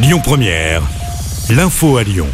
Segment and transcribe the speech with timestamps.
[0.00, 0.82] Lyon Première,
[1.50, 2.28] l'info à Lyon.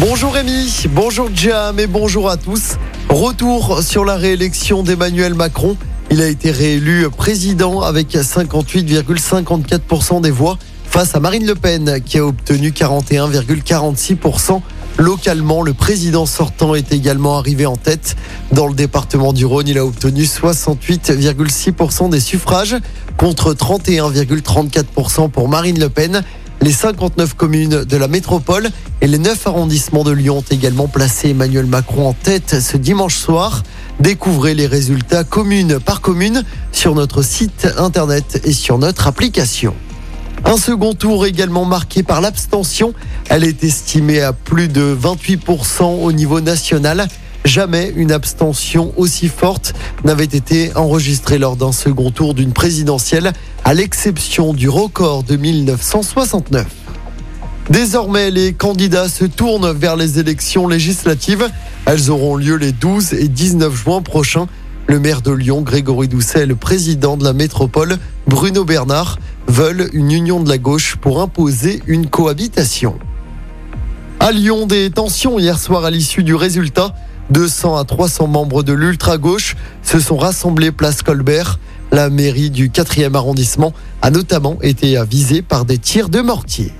[0.00, 2.74] Bonjour Rémi, bonjour Jam et bonjour à tous.
[3.08, 5.76] Retour sur la réélection d'Emmanuel Macron.
[6.10, 12.18] Il a été réélu président avec 58,54% des voix face à Marine Le Pen qui
[12.18, 14.60] a obtenu 41,46%.
[14.98, 18.16] Localement, le président sortant est également arrivé en tête.
[18.50, 22.74] Dans le département du Rhône, il a obtenu 68,6% des suffrages
[23.16, 26.24] contre 31,34% pour Marine Le Pen.
[26.60, 28.68] Les 59 communes de la métropole
[29.00, 33.16] et les 9 arrondissements de Lyon ont également placé Emmanuel Macron en tête ce dimanche
[33.16, 33.62] soir.
[34.00, 36.42] Découvrez les résultats commune par commune
[36.72, 39.72] sur notre site internet et sur notre application.
[40.44, 42.92] Un second tour également marqué par l'abstention.
[43.28, 47.06] Elle est estimée à plus de 28% au niveau national.
[47.44, 49.74] Jamais une abstention aussi forte
[50.04, 53.32] n'avait été enregistrée lors d'un second tour d'une présidentielle,
[53.64, 56.66] à l'exception du record de 1969.
[57.70, 61.48] Désormais, les candidats se tournent vers les élections législatives.
[61.84, 64.46] Elles auront lieu les 12 et 19 juin prochains.
[64.86, 69.90] Le maire de Lyon, Grégory Doucet, et le président de la métropole, Bruno Bernard, veulent
[69.92, 72.98] une union de la gauche pour imposer une cohabitation.
[74.18, 76.94] À Lyon, des tensions hier soir à l'issue du résultat.
[77.30, 81.58] 200 à 300 membres de l'ultra-gauche se sont rassemblés place Colbert.
[81.92, 86.72] La mairie du 4e arrondissement a notamment été avisée par des tirs de mortier.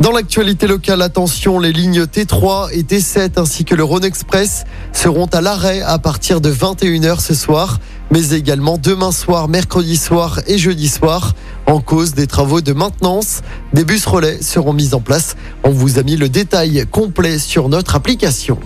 [0.00, 5.26] Dans l'actualité locale, attention, les lignes T3 et T7 ainsi que le Rhône Express seront
[5.26, 7.78] à l'arrêt à partir de 21h ce soir,
[8.10, 11.34] mais également demain soir, mercredi soir et jeudi soir.
[11.66, 13.42] En cause des travaux de maintenance,
[13.74, 15.36] des bus relais seront mis en place.
[15.62, 18.58] On vous a mis le détail complet sur notre application.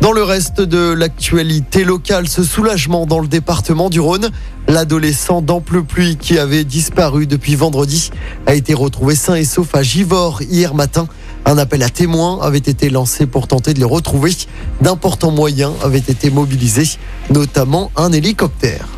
[0.00, 4.30] Dans le reste de l'actualité locale, ce soulagement dans le département du Rhône,
[4.68, 8.10] l'adolescent d'ample pluie qui avait disparu depuis vendredi
[8.46, 11.08] a été retrouvé sain et sauf à Givors hier matin.
[11.46, 14.32] Un appel à témoins avait été lancé pour tenter de le retrouver.
[14.82, 16.98] D'importants moyens avaient été mobilisés,
[17.30, 18.88] notamment un hélicoptère.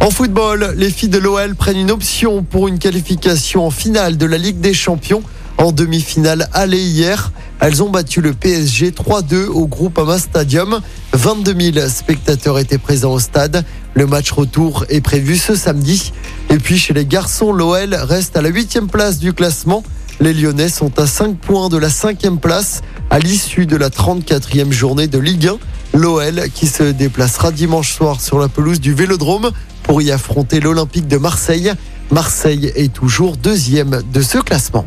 [0.00, 4.26] En football, les filles de l'OL prennent une option pour une qualification en finale de
[4.26, 5.22] la Ligue des Champions
[5.58, 7.30] en demi-finale aller hier.
[7.60, 10.80] Elles ont battu le PSG 3-2 au Groupama Stadium.
[11.12, 13.64] 22 000 spectateurs étaient présents au stade.
[13.94, 16.12] Le match retour est prévu ce samedi.
[16.50, 19.82] Et puis chez les garçons, l'OL reste à la huitième place du classement.
[20.20, 24.70] Les Lyonnais sont à 5 points de la cinquième place à l'issue de la 34e
[24.70, 25.98] journée de Ligue 1.
[25.98, 29.50] L'OL qui se déplacera dimanche soir sur la pelouse du Vélodrome
[29.84, 31.72] pour y affronter l'Olympique de Marseille.
[32.10, 34.86] Marseille est toujours deuxième de ce classement.